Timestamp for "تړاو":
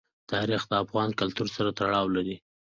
1.79-2.07